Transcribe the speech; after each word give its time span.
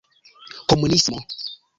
komunismo 0.69 1.13